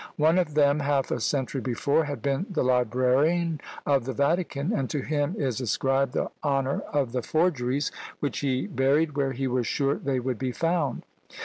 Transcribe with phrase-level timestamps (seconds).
[0.17, 4.89] One of them, half a century before, had been the librarian of the Vatican, and
[4.89, 9.67] to him is ascribed the honour of the forgeries which he buried where he was
[9.67, 11.03] sure they would be found.